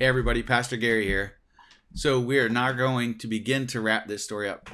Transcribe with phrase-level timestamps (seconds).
[0.00, 1.34] Hey everybody, Pastor Gary here.
[1.92, 4.70] So we are now going to begin to wrap this story up.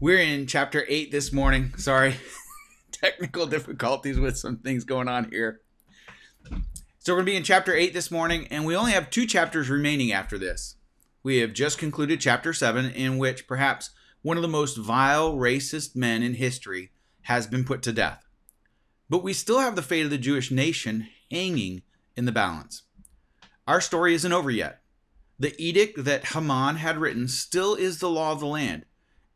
[0.00, 1.76] We're in chapter 8 this morning.
[1.76, 2.14] Sorry.
[2.92, 5.62] Technical difficulties with some things going on here.
[7.00, 9.26] So we're going to be in chapter 8 this morning, and we only have two
[9.26, 10.76] chapters remaining after this.
[11.24, 13.90] We have just concluded chapter 7, in which perhaps
[14.22, 16.92] one of the most vile, racist men in history
[17.22, 18.24] has been put to death.
[19.10, 21.82] But we still have the fate of the Jewish nation hanging
[22.14, 22.83] in the balance.
[23.66, 24.82] Our story isn't over yet.
[25.38, 28.84] The edict that Haman had written still is the law of the land,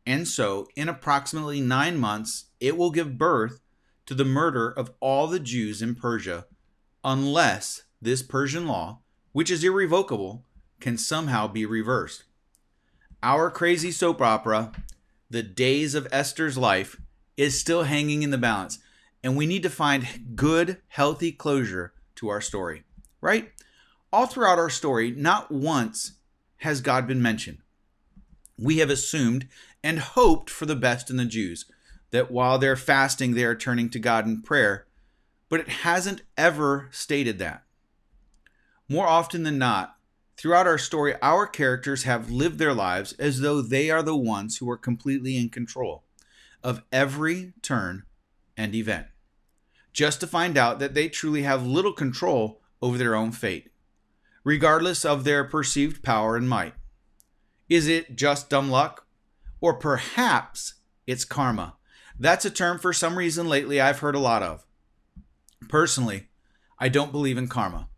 [0.05, 3.59] and so in approximately nine months it will give birth
[4.05, 6.45] to the murder of all the Jews in Persia,
[7.03, 9.01] unless this Persian law,
[9.33, 10.45] which is irrevocable,
[10.79, 12.23] can somehow be reversed.
[13.21, 14.71] Our crazy soap opera,
[15.29, 17.01] The Days of Esther's Life,
[17.35, 18.79] is still hanging in the balance,
[19.23, 22.83] and we need to find good, healthy closure to our story,
[23.21, 23.51] right?
[24.11, 26.13] All throughout our story, not once
[26.57, 27.59] has God been mentioned.
[28.57, 29.47] We have assumed
[29.83, 31.65] and hoped for the best in the Jews,
[32.11, 34.87] that while they're fasting, they are turning to God in prayer,
[35.47, 37.63] but it hasn't ever stated that.
[38.89, 39.95] More often than not,
[40.35, 44.57] throughout our story, our characters have lived their lives as though they are the ones
[44.57, 46.03] who are completely in control
[46.63, 48.03] of every turn
[48.57, 49.05] and event,
[49.93, 53.69] just to find out that they truly have little control over their own fate
[54.43, 56.73] regardless of their perceived power and might?
[57.67, 59.05] Is it just dumb luck?
[59.61, 61.75] Or perhaps it's karma?
[62.17, 64.65] That's a term for some reason lately I've heard a lot of.
[65.67, 66.27] Personally,
[66.79, 67.89] I don't believe in karma.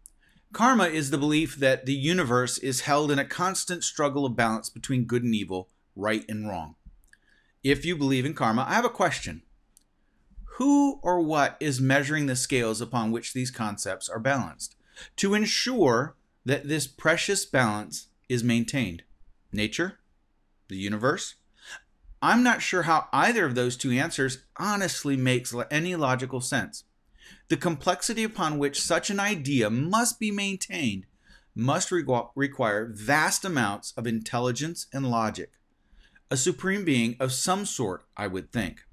[0.53, 4.69] Karma is the belief that the universe is held in a constant struggle of balance
[4.69, 6.75] between good and evil, right and wrong.
[7.63, 9.43] If you believe in karma, I have a question.
[10.55, 14.75] Who or what is measuring the scales upon which these concepts are balanced
[15.17, 16.15] to ensure
[16.45, 19.03] that this precious balance is maintained?
[19.51, 19.99] Nature?
[20.67, 21.35] The universe?
[22.21, 26.83] I'm not sure how either of those two answers honestly makes any logical sense.
[27.49, 31.05] The complexity upon which such an idea must be maintained
[31.55, 35.51] must re- require vast amounts of intelligence and logic.
[36.29, 38.85] A supreme being of some sort, I would think.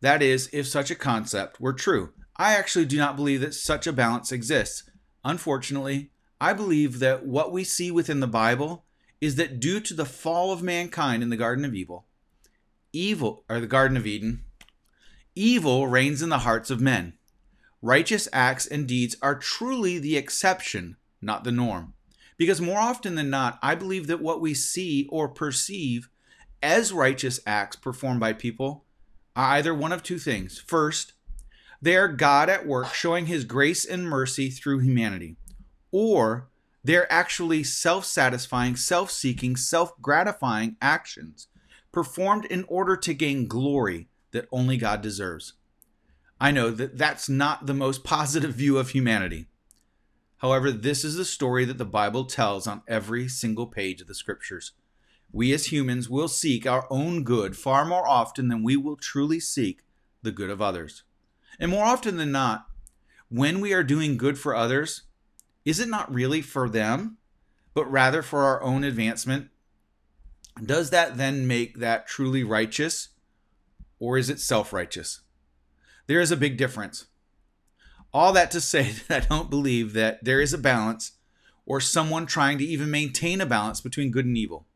[0.00, 2.12] That is, if such a concept were true.
[2.36, 4.84] I actually do not believe that such a balance exists,
[5.24, 6.10] Unfortunately,
[6.40, 8.84] I believe that what we see within the Bible
[9.20, 12.06] is that due to the fall of mankind in the Garden of Evil,
[12.92, 14.44] evil, or the Garden of Eden,
[15.34, 17.14] evil reigns in the hearts of men.
[17.80, 21.94] Righteous acts and deeds are truly the exception, not the norm.
[22.36, 26.08] Because more often than not, I believe that what we see or perceive
[26.62, 28.84] as righteous acts performed by people
[29.34, 30.58] are either one of two things.
[30.58, 31.12] First,
[31.82, 35.36] they're God at work showing his grace and mercy through humanity.
[35.90, 36.48] Or
[36.84, 41.48] they're actually self satisfying, self seeking, self gratifying actions
[41.90, 45.54] performed in order to gain glory that only God deserves.
[46.40, 49.46] I know that that's not the most positive view of humanity.
[50.38, 54.14] However, this is the story that the Bible tells on every single page of the
[54.14, 54.72] scriptures.
[55.32, 59.40] We as humans will seek our own good far more often than we will truly
[59.40, 59.82] seek
[60.22, 61.04] the good of others.
[61.62, 62.66] And more often than not,
[63.28, 65.02] when we are doing good for others,
[65.64, 67.18] is it not really for them,
[67.72, 69.48] but rather for our own advancement?
[70.60, 73.10] Does that then make that truly righteous,
[74.00, 75.20] or is it self righteous?
[76.08, 77.06] There is a big difference.
[78.12, 81.12] All that to say that I don't believe that there is a balance
[81.64, 84.66] or someone trying to even maintain a balance between good and evil.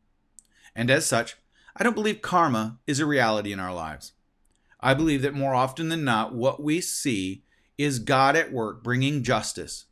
[0.73, 1.35] And as such,
[1.75, 4.13] I don't believe karma is a reality in our lives.
[4.87, 7.43] I believe that more often than not, what we see
[7.77, 9.83] is God at work bringing justice,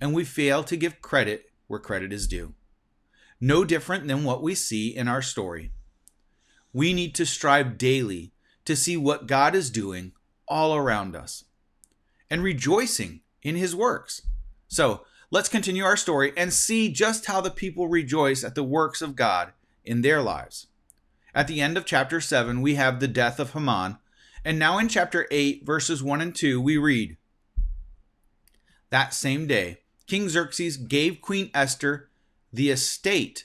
[0.00, 2.54] and we fail to give credit where credit is due.
[3.42, 5.72] No different than what we see in our story.
[6.72, 8.32] We need to strive daily
[8.64, 10.12] to see what God is doing
[10.48, 11.44] all around us
[12.30, 14.22] and rejoicing in his works.
[14.66, 19.02] So let's continue our story and see just how the people rejoice at the works
[19.02, 19.52] of God
[19.84, 20.68] in their lives.
[21.34, 23.98] At the end of chapter 7, we have the death of Haman,
[24.44, 27.16] and now in chapter 8, verses 1 and 2, we read
[28.90, 32.08] That same day, King Xerxes gave Queen Esther
[32.52, 33.44] the estate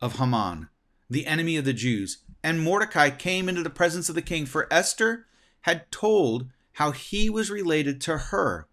[0.00, 0.68] of Haman,
[1.10, 2.18] the enemy of the Jews.
[2.42, 5.26] And Mordecai came into the presence of the king, for Esther
[5.62, 8.68] had told how he was related to her.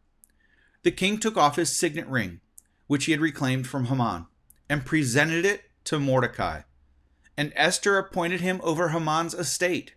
[0.84, 2.42] The king took off his signet ring,
[2.88, 4.28] which he had reclaimed from Haman,
[4.70, 6.62] and presented it to Mordecai.
[7.38, 9.94] And Esther appointed him over Haman's estate.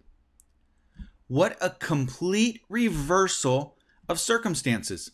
[1.26, 3.79] What a complete reversal
[4.09, 5.12] of circumstances.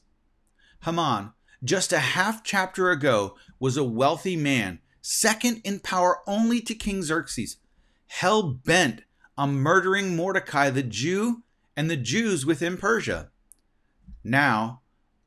[0.83, 6.75] Haman, just a half chapter ago, was a wealthy man, second in power only to
[6.75, 7.59] King Xerxes,
[8.09, 9.03] hell bent
[9.39, 11.45] on murdering Mordecai the Jew
[11.77, 13.31] and the Jews within Persia.
[14.25, 14.81] Now,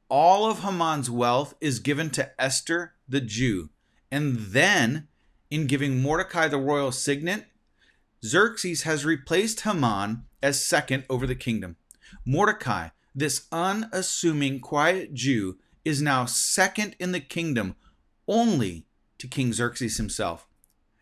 [0.09, 3.69] all of Haman's wealth is given to Esther the Jew,
[4.11, 5.07] and then,
[5.49, 7.45] in giving Mordecai the royal signet,
[8.23, 11.77] Xerxes has replaced Haman as second over the kingdom.
[12.25, 17.75] Mordecai, this unassuming, quiet Jew, is now second in the kingdom
[18.27, 18.85] only
[19.17, 20.47] to King Xerxes himself.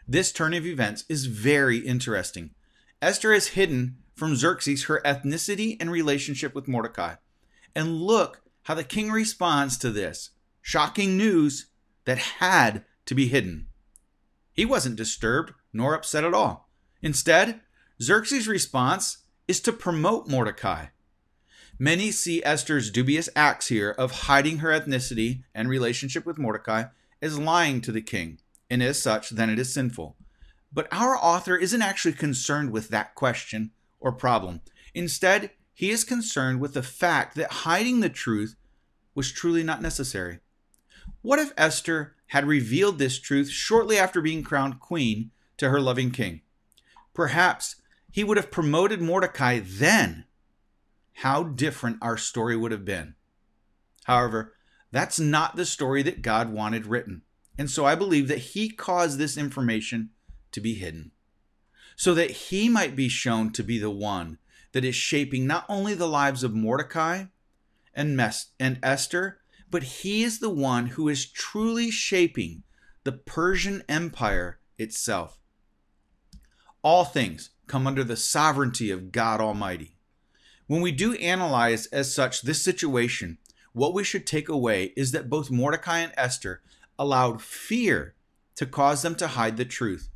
[0.08, 2.52] This turn of events is very interesting.
[3.02, 7.16] Esther has hidden from Xerxes her ethnicity and relationship with Mordecai.
[7.76, 11.68] And look how the king responds to this shocking news
[12.06, 13.68] that had to be hidden.
[14.54, 16.70] He wasn't disturbed nor upset at all.
[17.02, 17.62] Instead,
[18.02, 19.21] Xerxes' response
[19.52, 20.86] is to promote Mordecai.
[21.78, 26.86] Many see Esther's dubious acts here of hiding her ethnicity and relationship with Mordecai
[27.22, 28.40] as lying to the king,
[28.70, 30.16] and as such, then it is sinful.
[30.72, 34.62] But our author isn't actually concerned with that question or problem.
[34.94, 38.56] Instead, he is concerned with the fact that hiding the truth
[39.14, 40.40] was truly not necessary.
[41.22, 46.12] What if Esther had revealed this truth shortly after being crowned queen to her loving
[46.12, 46.40] king?
[47.14, 47.81] Perhaps
[48.12, 50.26] he would have promoted Mordecai then.
[51.16, 53.16] How different our story would have been.
[54.06, 54.56] However,
[54.92, 57.22] that's not the story that God wanted written.
[57.58, 60.10] And so I believe that he caused this information
[60.52, 61.12] to be hidden
[61.96, 64.38] so that he might be shown to be the one
[64.72, 67.26] that is shaping not only the lives of Mordecai
[67.94, 72.64] and, Mes- and Esther, but he is the one who is truly shaping
[73.04, 75.40] the Persian Empire itself.
[76.82, 79.96] All things come under the sovereignty of God Almighty.
[80.68, 83.38] When we do analyze as such this situation,
[83.72, 86.62] what we should take away is that both Mordecai and Esther
[87.00, 88.14] allowed fear
[88.56, 90.10] to cause them to hide the truth.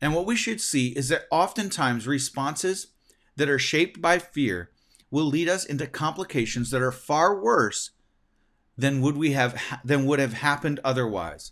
[0.00, 2.92] And what we should see is that oftentimes responses
[3.34, 4.70] that are shaped by fear
[5.10, 7.90] will lead us into complications that are far worse
[8.78, 11.50] than would we have than would have happened otherwise.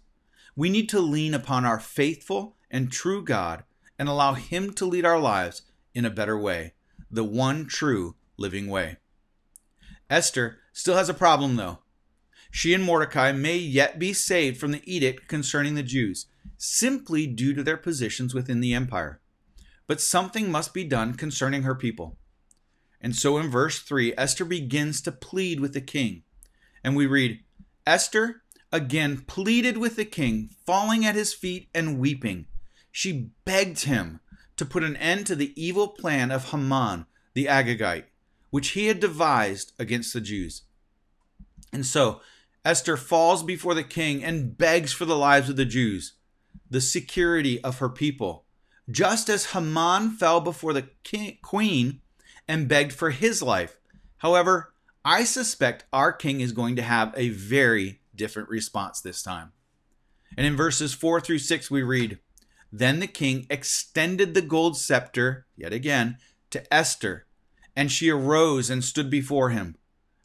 [0.54, 3.64] We need to lean upon our faithful and true God
[3.98, 5.62] and allow him to lead our lives
[5.94, 6.74] in a better way,
[7.10, 8.96] the one true living way.
[10.08, 11.80] Esther still has a problem though.
[12.50, 17.52] She and Mordecai may yet be saved from the edict concerning the Jews, simply due
[17.54, 19.20] to their positions within the empire.
[19.86, 22.16] But something must be done concerning her people.
[23.00, 26.22] And so in verse 3, Esther begins to plead with the king.
[26.82, 27.40] And we read
[27.86, 28.42] Esther
[28.72, 32.46] again pleaded with the king, falling at his feet and weeping.
[32.90, 34.20] She begged him
[34.56, 38.06] to put an end to the evil plan of Haman the Agagite,
[38.50, 40.62] which he had devised against the Jews.
[41.72, 42.20] And so
[42.64, 46.14] Esther falls before the king and begs for the lives of the Jews,
[46.68, 48.44] the security of her people,
[48.90, 52.00] just as Haman fell before the king, queen
[52.48, 53.78] and begged for his life.
[54.18, 54.72] However,
[55.04, 59.52] I suspect our king is going to have a very different response this time.
[60.36, 62.18] And in verses 4 through 6, we read
[62.70, 66.18] Then the king extended the gold scepter, yet again,
[66.50, 67.26] to Esther,
[67.74, 69.76] and she arose and stood before him.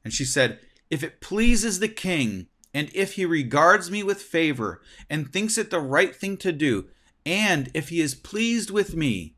[0.04, 0.60] And she said,
[0.90, 5.70] If it pleases the king, and if he regards me with favor, and thinks it
[5.70, 6.88] the right thing to do,
[7.26, 9.36] and if he is pleased with me,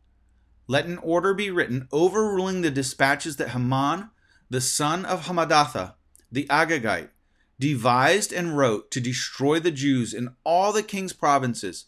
[0.68, 4.10] let an order be written overruling the dispatches that Haman,
[4.50, 5.96] the son of Hammedatha,
[6.32, 7.10] the Agagite,
[7.60, 11.86] devised and wrote to destroy the Jews in all the king's provinces.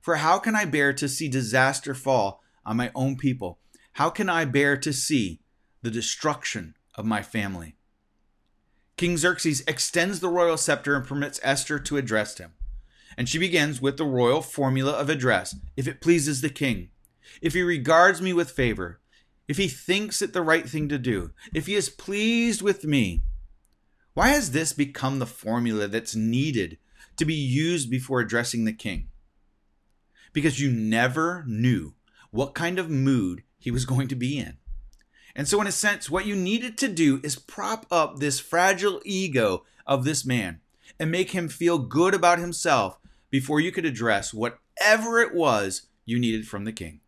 [0.00, 3.58] For how can I bear to see disaster fall on my own people?
[3.92, 5.40] How can I bear to see
[5.82, 7.76] the destruction of my family?
[8.96, 12.52] King Xerxes extends the royal scepter and permits Esther to address him.
[13.16, 16.90] And she begins with the royal formula of address if it pleases the king,
[17.42, 19.00] if he regards me with favor,
[19.48, 23.22] if he thinks it the right thing to do, if he is pleased with me.
[24.14, 26.78] Why has this become the formula that's needed
[27.16, 29.09] to be used before addressing the king?
[30.32, 31.94] Because you never knew
[32.30, 34.56] what kind of mood he was going to be in.
[35.34, 39.00] And so, in a sense, what you needed to do is prop up this fragile
[39.04, 40.60] ego of this man
[40.98, 42.98] and make him feel good about himself
[43.30, 47.00] before you could address whatever it was you needed from the king.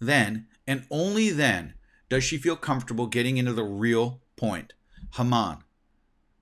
[0.00, 1.74] Then, and only then,
[2.08, 4.72] does she feel comfortable getting into the real point.
[5.16, 5.58] Haman,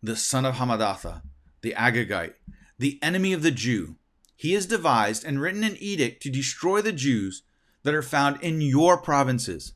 [0.03, 1.23] the son of Hammedatha,
[1.61, 2.35] the Agagite,
[2.79, 3.97] the enemy of the Jew,
[4.43, 7.45] he has devised and written an edict to destroy the Jews
[7.85, 9.75] that are found in your provinces.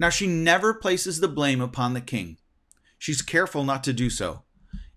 [0.00, 2.38] Now, she never places the blame upon the king.
[2.98, 4.42] She's careful not to do so.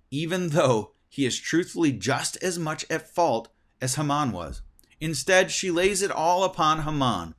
[0.09, 3.49] even though he is truthfully just as much at fault
[3.81, 4.61] as Haman was.
[4.99, 7.35] Instead, she lays it all upon Haman.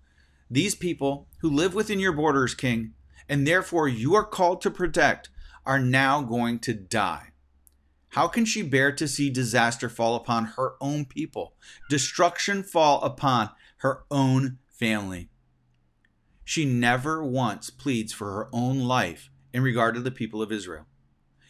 [0.50, 2.94] These people who live within your borders, king,
[3.28, 5.28] and therefore you are called to protect,
[5.66, 7.32] are now going to die.
[8.10, 11.54] How can she bear to see disaster fall upon her own people,
[11.90, 15.28] destruction fall upon her own family?
[16.44, 20.86] She never once pleads for her own life in regard to the people of Israel.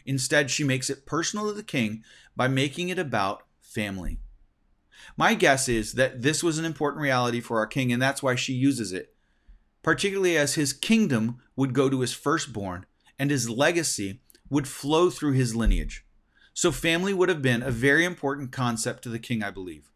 [0.04, 2.02] Instead, she makes it personal to the king
[2.34, 4.18] by making it about family.
[5.16, 8.34] My guess is that this was an important reality for our king, and that's why
[8.34, 9.14] she uses it,
[9.82, 12.84] particularly as his kingdom would go to his firstborn
[13.18, 16.04] and his legacy would flow through his lineage.
[16.58, 19.92] So, family would have been a very important concept to the king, I believe.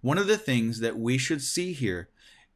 [0.00, 2.08] One of the things that we should see here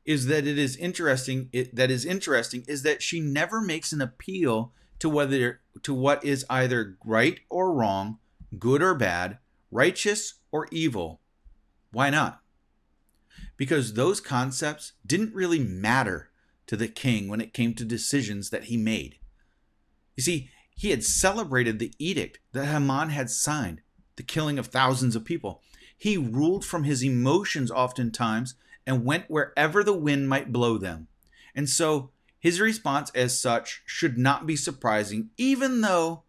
[0.07, 4.01] is that it is interesting it, that is interesting is that she never makes an
[4.01, 8.17] appeal to whether to what is either right or wrong,
[8.59, 9.37] good or bad,
[9.71, 11.21] righteous or evil.
[11.93, 12.41] Why not?
[13.59, 16.31] Because those concepts didn't really matter
[16.67, 19.19] to the king when it came to decisions that he made.
[20.17, 23.81] You see, he had celebrated the edict that Haman had signed,
[24.17, 25.63] the killing of thousands of people.
[25.97, 28.55] He ruled from his emotions oftentimes
[28.87, 31.09] and went wherever the wind might blow them.
[31.55, 36.25] And so his response, as such, should not be surprising, even though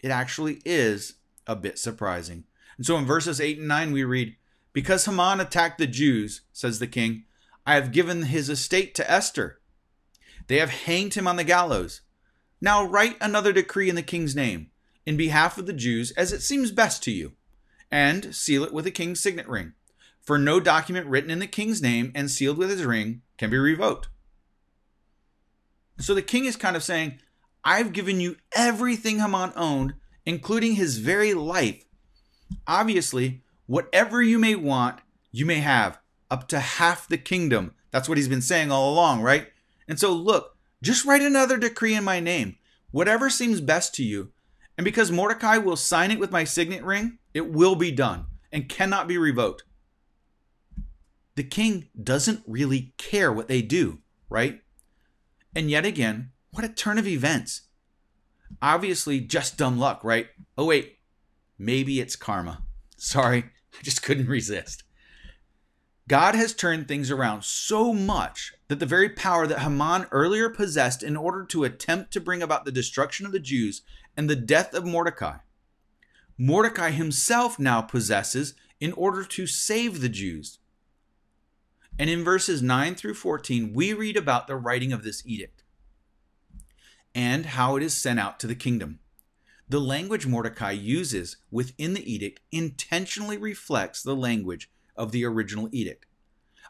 [0.00, 1.14] it actually is
[1.46, 2.44] a bit surprising.
[2.76, 4.36] And so in verses 8 and 9, we read,
[4.72, 7.24] Because Haman attacked the Jews, says the king,
[7.66, 9.60] I have given his estate to Esther.
[10.48, 12.00] They have hanged him on the gallows.
[12.60, 14.70] Now write another decree in the king's name,
[15.06, 17.32] in behalf of the Jews, as it seems best to you,
[17.90, 19.72] and seal it with the king's signet ring.
[20.20, 23.56] For no document written in the king's name and sealed with his ring can be
[23.56, 24.08] revoked.
[25.98, 27.18] So the king is kind of saying,
[27.64, 31.84] I've given you everything Haman owned, including his very life.
[32.66, 35.00] Obviously, whatever you may want,
[35.32, 35.98] you may have,
[36.30, 37.74] up to half the kingdom.
[37.90, 39.48] That's what he's been saying all along, right?
[39.88, 42.56] And so, look, just write another decree in my name,
[42.90, 44.32] whatever seems best to you.
[44.78, 48.68] And because Mordecai will sign it with my signet ring, it will be done and
[48.68, 49.64] cannot be revoked.
[51.36, 54.60] The king doesn't really care what they do, right?
[55.54, 57.62] And yet again, what a turn of events.
[58.60, 60.28] Obviously, just dumb luck, right?
[60.58, 60.98] Oh, wait,
[61.58, 62.62] maybe it's karma.
[62.96, 63.44] Sorry,
[63.78, 64.82] I just couldn't resist.
[66.10, 71.04] God has turned things around so much that the very power that Haman earlier possessed
[71.04, 73.82] in order to attempt to bring about the destruction of the Jews
[74.16, 75.36] and the death of Mordecai,
[76.36, 80.58] Mordecai himself now possesses in order to save the Jews.
[81.96, 85.62] And in verses 9 through 14, we read about the writing of this edict
[87.14, 88.98] and how it is sent out to the kingdom.
[89.68, 94.68] The language Mordecai uses within the edict intentionally reflects the language
[95.00, 96.04] of the original edict.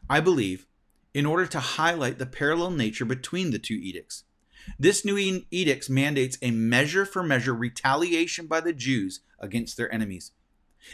[0.09, 0.67] I believe,
[1.13, 4.23] in order to highlight the parallel nature between the two edicts.
[4.79, 10.31] This new edict mandates a measure for measure retaliation by the Jews against their enemies.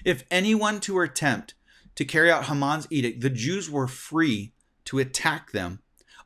[0.05, 1.55] If anyone to attempt
[1.97, 4.55] to carry out Haman's edict, the Jews were free
[4.87, 5.81] to attack them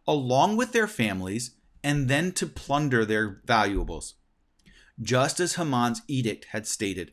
[0.06, 4.14] along with their families and then to plunder their valuables,
[5.00, 7.12] just as Haman's edict had stated,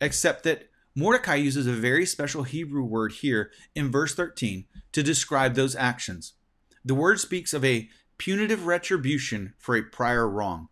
[0.00, 5.54] except that Mordecai uses a very special Hebrew word here in verse 13 to describe
[5.54, 6.32] those actions.
[6.82, 10.68] The word speaks of a punitive retribution for a prior wrong.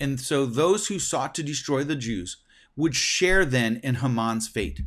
[0.00, 2.38] And so those who sought to destroy the Jews
[2.74, 4.80] would share then in Haman's fate.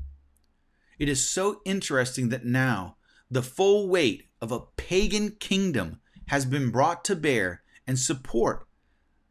[1.00, 2.98] It is so interesting that now
[3.30, 8.68] the full weight of a pagan kingdom has been brought to bear and support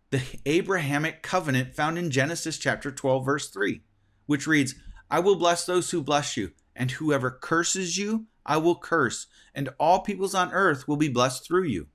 [0.09, 3.83] the Abrahamic covenant found in Genesis chapter 12 verse 3,
[4.25, 4.75] which reads,
[5.11, 9.71] I will bless those who bless you, and whoever curses you, I will curse, and
[9.79, 11.89] all peoples on earth will be blessed through you.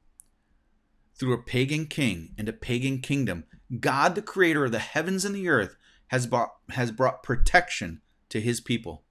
[1.18, 3.46] Through a pagan king and a pagan kingdom,
[3.80, 8.42] God, the creator of the heavens and the earth, has brought, has brought protection to
[8.42, 9.04] his people.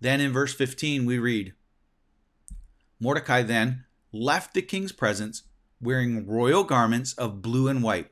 [0.00, 1.54] Then in verse 15, we read
[3.00, 5.42] Mordecai then left the king's presence
[5.80, 8.10] wearing royal garments of blue and white,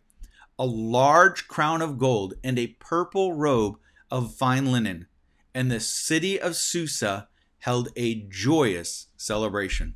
[0.58, 3.78] a large crown of gold, and a purple robe
[4.10, 5.06] of fine linen,
[5.54, 7.28] and the city of Susa
[7.60, 9.94] held a joyous celebration.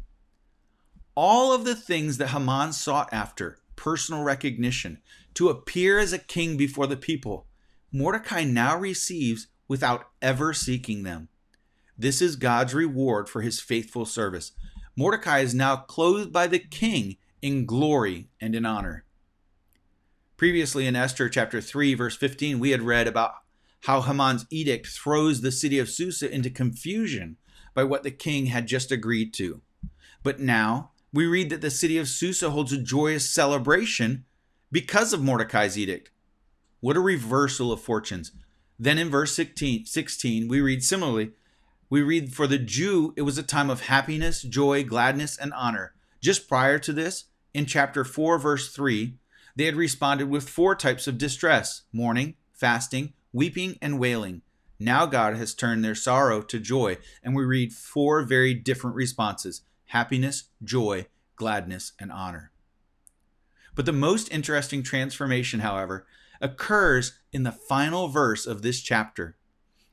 [1.15, 4.99] All of the things that Haman sought after personal recognition,
[5.35, 7.47] to appear as a king before the people
[7.91, 11.29] Mordecai now receives without ever seeking them.
[11.97, 14.53] This is God's reward for his faithful service.
[14.95, 19.05] Mordecai is now clothed by the king in glory and in honor.
[20.37, 23.37] Previously in Esther chapter 3, verse 15, we had read about
[23.83, 27.37] how Haman's edict throws the city of Susa into confusion
[27.75, 29.61] by what the king had just agreed to.
[30.23, 34.25] But now we read that the city of Susa holds a joyous celebration
[34.71, 36.11] because of Mordecai's edict.
[36.81, 38.33] What a reversal of fortunes.
[38.79, 41.33] Then in verse 16, 16, we read similarly,
[41.91, 45.95] we read, For the Jew, it was a time of happiness, joy, gladness, and honor.
[46.21, 49.15] Just prior to this, in chapter 4, verse 3,
[49.57, 54.43] they had responded with four types of distress mourning, fasting, weeping, and wailing.
[54.79, 59.63] Now God has turned their sorrow to joy, and we read four very different responses
[59.87, 61.07] happiness, joy,
[61.37, 62.53] gladness, and honor.
[63.75, 66.07] But the most interesting transformation, however,
[66.41, 69.37] occurs in the final verse of this chapter,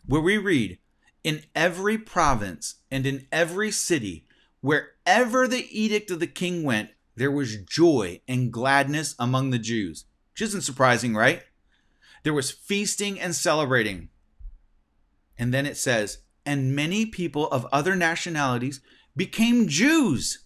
[0.05, 0.79] where we read,
[1.23, 4.25] In every province and in every city,
[4.61, 10.05] wherever the edict of the king went, there was joy and gladness among the Jews.
[10.33, 11.43] Which isn't surprising, right?
[12.25, 14.09] There was feasting and celebrating.
[15.37, 18.81] And then it says, and many people of other nationalities
[19.15, 20.43] became Jews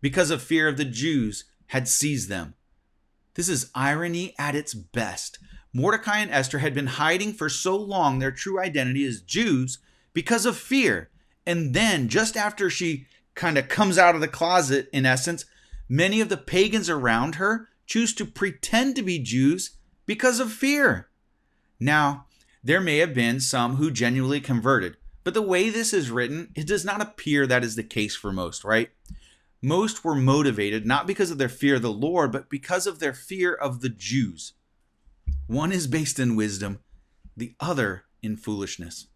[0.00, 2.54] because of fear of the Jews had seized them.
[3.34, 5.38] This is irony at its best.
[5.72, 9.78] Mordecai and Esther had been hiding for so long their true identity as Jews
[10.12, 11.08] because of fear.
[11.46, 13.06] And then, just after she
[13.36, 15.44] kind of comes out of the closet, in essence,
[15.88, 19.76] many of the pagans around her choose to pretend to be Jews
[20.10, 21.08] because of fear.
[21.78, 22.26] Now,
[22.64, 26.66] there may have been some who genuinely converted, but the way this is written, it
[26.66, 28.90] does not appear that is the case for most, right?
[29.62, 33.14] Most were motivated not because of their fear of the Lord, but because of their
[33.14, 34.54] fear of the Jews.
[35.46, 36.80] One is based in wisdom,
[37.36, 39.06] the other in foolishness.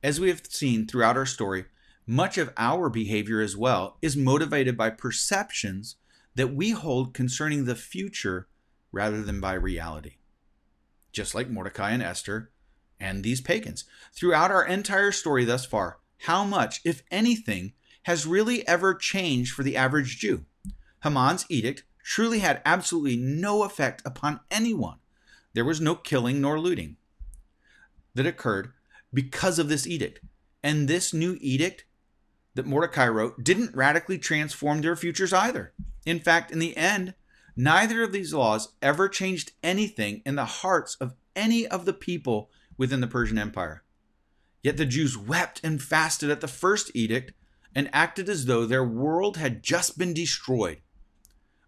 [0.00, 1.64] As we have seen throughout our story,
[2.06, 5.96] much of our behavior as well is motivated by perceptions
[6.36, 8.46] that we hold concerning the future
[8.92, 10.16] rather than by reality.
[11.12, 12.50] Just like Mordecai and Esther
[13.00, 13.84] and these pagans.
[14.14, 17.72] Throughout our entire story thus far, how much, if anything,
[18.04, 20.44] has really ever changed for the average Jew?
[21.02, 24.98] Haman's edict truly had absolutely no effect upon anyone.
[25.54, 26.96] There was no killing nor looting
[28.14, 28.72] that occurred
[29.12, 30.20] because of this edict.
[30.62, 31.84] And this new edict
[32.54, 35.72] that Mordecai wrote didn't radically transform their futures either.
[36.06, 37.14] In fact, in the end,
[37.56, 42.50] neither of these laws ever changed anything in the hearts of any of the people
[42.76, 43.82] within the Persian Empire.
[44.62, 47.32] Yet the Jews wept and fasted at the first edict
[47.74, 50.80] and acted as though their world had just been destroyed.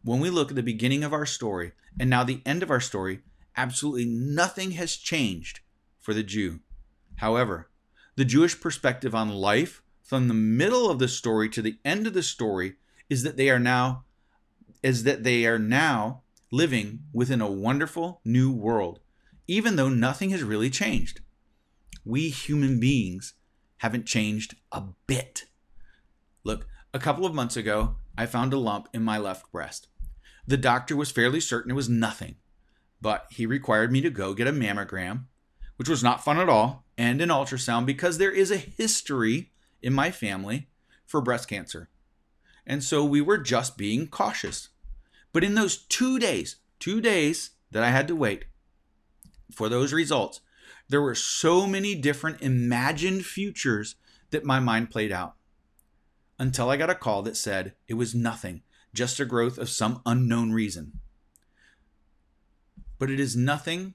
[0.03, 2.81] When we look at the beginning of our story and now the end of our
[2.81, 3.21] story,
[3.57, 5.61] absolutely nothing has changed
[5.99, 6.61] for the Jew.
[7.17, 7.71] However,
[8.17, 12.13] the Jewish perspective on life from the middle of the story to the end of
[12.13, 12.75] the story
[13.09, 14.04] is that they are now
[14.85, 16.21] is that they are now
[16.53, 19.01] living within a wonderful new world,
[19.47, 21.21] even though nothing has really changed.
[22.05, 23.33] We human beings
[23.79, 25.47] haven't changed a bit.
[26.45, 29.89] Look, a couple of months ago, I found a lump in my left breast.
[30.47, 32.37] The doctor was fairly certain it was nothing,
[33.01, 35.25] but he required me to go get a mammogram,
[35.77, 39.95] which was not fun at all, and an ultrasound because there is a history in
[39.95, 40.69] my family
[41.07, 41.89] for breast cancer.
[42.67, 44.69] And so we were just being cautious.
[45.35, 48.45] But in those two days, two days that I had to wait
[49.51, 50.41] for those results,
[50.89, 53.97] there were so many different imagined futures
[54.31, 55.35] that my mind played out.
[56.39, 58.63] Until I got a call that said it was nothing,
[58.95, 61.01] just a growth of some unknown reason.
[63.01, 63.95] But it is nothing.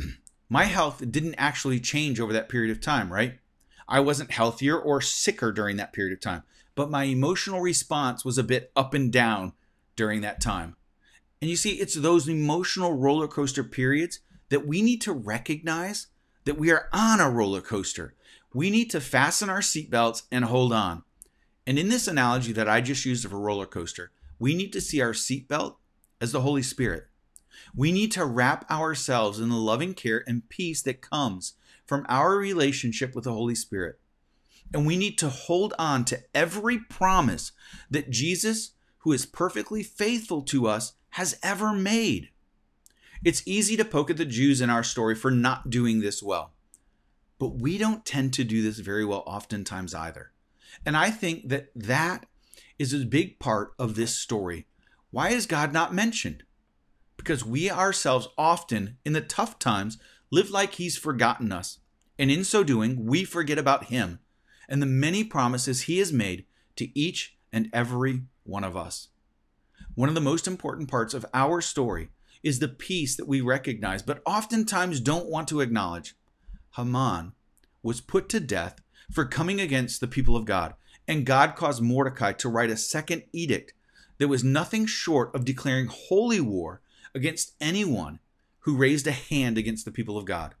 [0.48, 3.38] My health didn't actually change over that period of time, right?
[3.86, 6.42] I wasn't healthier or sicker during that period of time,
[6.74, 9.52] but my emotional response was a bit up and down
[9.96, 10.76] during that time.
[11.40, 16.06] And you see, it's those emotional roller coaster periods that we need to recognize
[16.44, 18.14] that we are on a roller coaster.
[18.54, 21.02] We need to fasten our seatbelts and hold on.
[21.66, 24.80] And in this analogy that I just used of a roller coaster, we need to
[24.80, 25.76] see our seatbelt
[26.20, 27.06] as the Holy Spirit.
[27.74, 31.54] We need to wrap ourselves in the loving care and peace that comes
[31.86, 33.98] from our relationship with the Holy Spirit.
[34.74, 37.52] And we need to hold on to every promise
[37.90, 42.30] that Jesus who is perfectly faithful to us, has ever made.
[43.24, 46.52] It's easy to poke at the Jews in our story for not doing this well.
[47.38, 50.32] But we don't tend to do this very well oftentimes either.
[50.86, 52.26] And I think that that
[52.78, 54.66] is a big part of this story.
[55.10, 56.44] Why is God not mentioned?
[57.16, 59.98] Because we ourselves often, in the tough times,
[60.30, 61.78] live like He's forgotten us.
[62.18, 64.20] And in so doing, we forget about Him
[64.68, 69.08] and the many promises He has made to each and every one of us.
[69.94, 72.08] One of the most important parts of our story
[72.42, 76.14] is the peace that we recognize, but oftentimes don't want to acknowledge.
[76.76, 77.32] Haman
[77.82, 80.74] was put to death for coming against the people of God,
[81.06, 83.74] and God caused Mordecai to write a second edict
[84.18, 86.80] that was nothing short of declaring holy war
[87.14, 88.20] against anyone
[88.60, 90.54] who raised a hand against the people of God.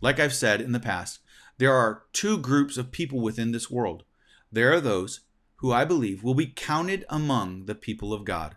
[0.00, 1.20] Like I've said in the past,
[1.58, 4.04] there are two groups of people within this world.
[4.50, 5.20] There are those
[5.60, 8.56] who I believe will be counted among the people of God,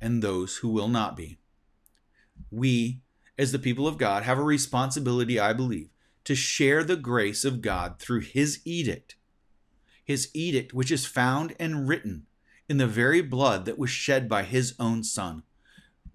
[0.00, 1.38] and those who will not be.
[2.50, 3.02] We,
[3.36, 5.90] as the people of God, have a responsibility, I believe,
[6.24, 9.16] to share the grace of God through His edict.
[10.02, 12.26] His edict, which is found and written
[12.66, 15.42] in the very blood that was shed by His own Son.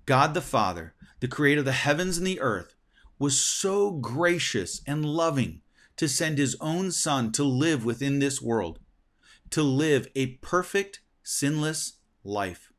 [0.08, 2.74] God the Father, the creator of the heavens and the earth,
[3.20, 5.62] was so gracious and loving
[5.96, 8.80] to send His own Son to live within this world
[9.52, 12.72] to live a perfect, sinless life,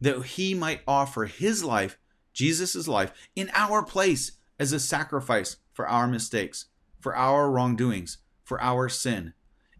[0.00, 1.98] that he might offer his life,
[2.32, 6.66] Jesus' life, in our place as a sacrifice for our mistakes,
[7.00, 9.32] for our wrongdoings, for our sin.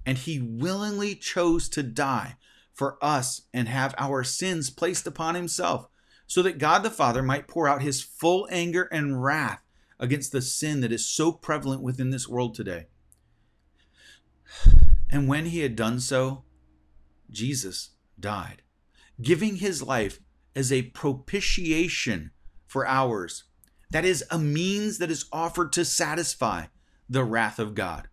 [0.05, 2.37] And he willingly chose to die
[2.73, 5.89] for us and have our sins placed upon himself,
[6.27, 9.63] so that God the Father might pour out his full anger and wrath
[10.01, 12.87] against the sin that is so prevalent within this world today.
[15.13, 16.45] And when he had done so,
[17.31, 18.63] Jesus died,
[19.21, 20.21] giving his life
[20.57, 22.31] as a propitiation
[22.67, 23.45] for ours.
[23.91, 26.67] That is a means that is offered to satisfy
[27.11, 28.09] the wrath of God.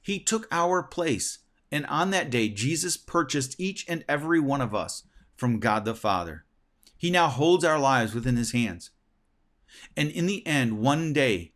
[0.00, 1.40] He took our place,
[1.72, 5.02] and on that day, Jesus purchased each and every one of us
[5.36, 6.44] from God the Father.
[6.96, 8.90] He now holds our lives within his hands.
[9.96, 11.52] And in the end, one day,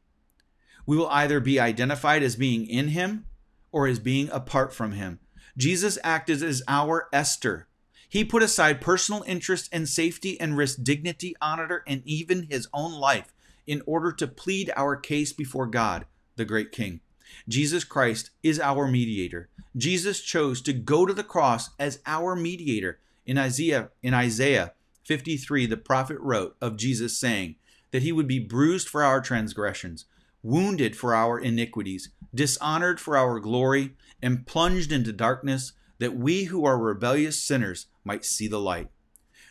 [0.86, 3.26] we will either be identified as being in him
[3.72, 5.18] or as being apart from him.
[5.56, 7.66] Jesus acted as our Esther.
[8.08, 12.92] He put aside personal interest and safety and risked dignity, honor, and even his own
[12.92, 13.32] life
[13.66, 16.06] in order to plead our case before God,
[16.36, 17.00] the great King.
[17.48, 19.48] Jesus Christ is our mediator.
[19.76, 23.00] Jesus chose to go to the cross as our mediator.
[23.24, 27.56] In Isaiah, in Isaiah 53, the prophet wrote of Jesus saying
[27.90, 30.04] that he would be bruised for our transgressions,
[30.42, 36.64] wounded for our iniquities, dishonored for our glory, and plunged into darkness, that we who
[36.64, 38.88] are rebellious sinners might see the light.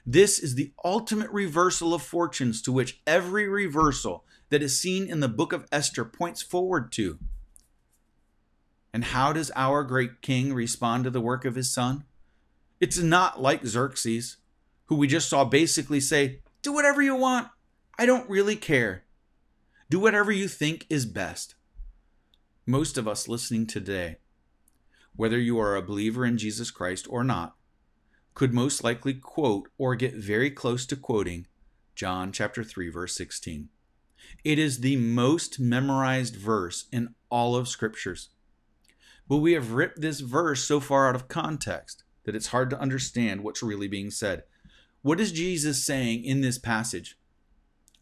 [0.06, 5.20] This is the ultimate reversal of fortunes to which every reversal that is seen in
[5.20, 7.20] the book of Esther points forward to.
[8.94, 12.04] And how does our great king respond to the work of his son?
[12.80, 14.38] It's not like Xerxes,
[14.88, 17.48] who we just saw basically say, Do whatever you want.
[17.98, 19.04] I don't really care.
[19.92, 21.56] Do whatever you think is best.
[22.66, 24.20] Most of us listening today,
[25.18, 27.58] whether you are a believer in Jesus Christ or not,
[28.34, 31.46] could most likely quote or get very close to quoting
[31.94, 33.68] John chapter 3 verse 16.
[34.46, 38.30] It is the most memorized verse in all of scriptures.
[39.28, 42.80] But we have ripped this verse so far out of context that it's hard to
[42.80, 44.44] understand what's really being said.
[45.02, 47.18] What is Jesus saying in this passage?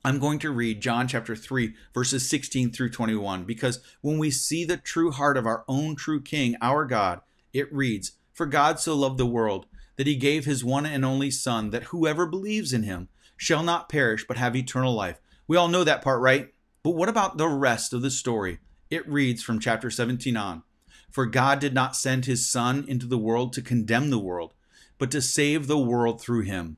[0.02, 4.64] I'm going to read John chapter 3, verses 16 through 21, because when we see
[4.64, 7.20] the true heart of our own true King, our God,
[7.52, 9.66] it reads, For God so loved the world
[9.98, 13.90] that he gave his one and only Son, that whoever believes in him shall not
[13.90, 15.20] perish but have eternal life.
[15.50, 16.54] We all know that part, right?
[16.82, 18.60] But what about the rest of the story?
[18.90, 20.64] It reads from chapter 17 on
[21.12, 24.54] For God did not send his Son into the world to condemn the world,
[24.98, 26.78] but to save the world through him.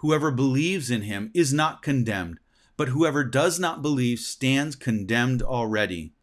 [0.00, 2.38] Whoever believes in him is not condemned
[2.80, 6.14] but whoever does not believe stands condemned already,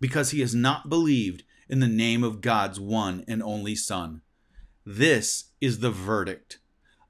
[0.00, 4.22] because he has not believed in the name of God's one and only Son.
[4.82, 6.58] This is the verdict.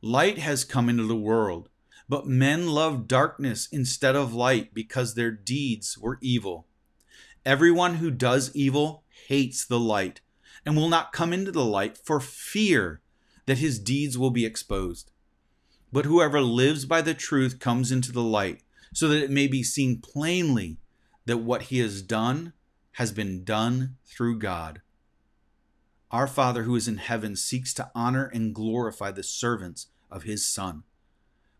[0.02, 1.68] Light has come into the world,
[2.08, 6.66] but men loved darkness instead of light because their deeds were evil.
[7.46, 10.20] Everyone who does evil hates the light
[10.66, 13.02] and will not come into the light for fear
[13.46, 15.12] that his deeds will be exposed.
[15.92, 19.62] But whoever lives by the truth comes into the light so that it may be
[19.62, 20.78] seen plainly
[21.26, 22.52] that what he has done
[22.92, 24.80] has been done through God.
[26.10, 30.46] Our Father who is in heaven seeks to honor and glorify the servants of his
[30.46, 30.82] Son.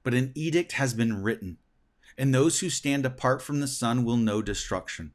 [0.02, 1.58] But an edict has been written,
[2.18, 5.12] and those who stand apart from the Son will know destruction.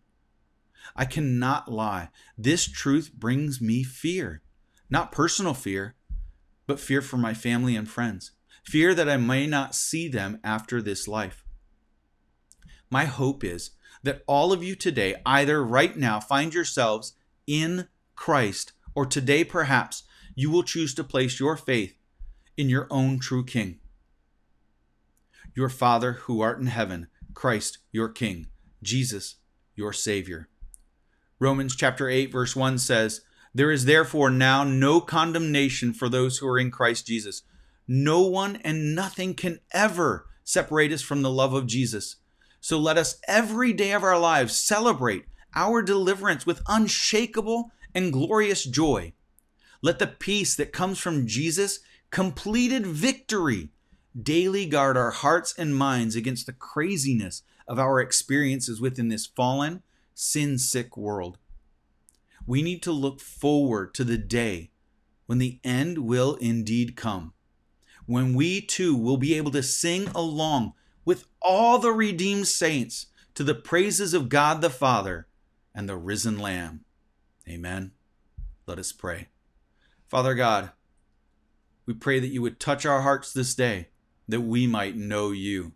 [0.95, 2.09] I cannot lie.
[2.37, 4.41] This truth brings me fear.
[4.89, 5.95] Not personal fear,
[6.67, 8.31] but fear for my family and friends.
[8.63, 11.44] Fear that I may not see them after this life.
[12.89, 13.71] My hope is
[14.03, 17.13] that all of you today, either right now, find yourselves
[17.47, 20.03] in Christ, or today perhaps
[20.35, 21.95] you will choose to place your faith
[22.57, 23.79] in your own true King.
[25.55, 28.47] your Father who art in heaven, Christ your King,
[28.83, 29.35] Jesus
[29.75, 30.49] your Savior.
[31.39, 33.21] Romans chapter 8 verse 1 says,
[33.53, 37.43] There is therefore now no condemnation for those who are in Christ Jesus.
[37.87, 42.17] No one and nothing can ever separate us from the love of Jesus.
[42.65, 48.63] So let us every day of our lives celebrate our deliverance with unshakable and glorious
[48.63, 49.13] joy.
[49.83, 53.69] Let the peace that comes from Jesus' completed victory
[54.19, 59.83] daily guard our hearts and minds against the craziness of our experiences within this fallen,
[60.15, 61.37] sin sick world.
[62.47, 64.71] We need to look forward to the day
[65.27, 67.33] when the end will indeed come,
[68.07, 70.73] when we too will be able to sing along
[71.05, 75.27] with all the redeemed saints to the praises of God the Father
[75.73, 76.83] and the risen Lamb.
[77.47, 77.91] Amen.
[78.65, 79.27] Let us pray.
[80.09, 80.71] Father God,
[81.85, 83.89] we pray that you would touch our hearts this day
[84.27, 85.73] that we might know you.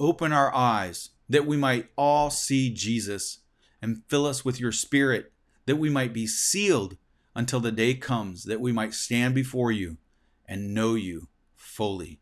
[0.00, 3.40] Open our eyes that we might all see Jesus
[3.82, 5.32] and fill us with your Spirit
[5.66, 6.96] that we might be sealed
[7.34, 9.98] until the day comes that we might stand before you
[10.46, 12.20] and know you fully.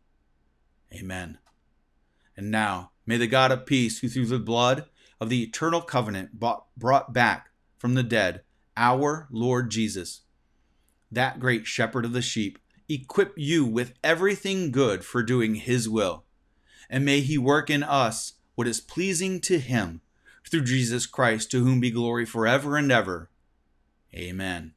[0.93, 1.37] Amen.
[2.37, 4.85] And now, may the God of peace, who through the blood
[5.19, 8.43] of the eternal covenant brought back from the dead
[8.77, 10.21] our Lord Jesus,
[11.11, 16.25] that great shepherd of the sheep, equip you with everything good for doing his will.
[16.89, 20.01] And may he work in us what is pleasing to him
[20.49, 23.29] through Jesus Christ, to whom be glory forever and ever.
[24.13, 24.73] Amen.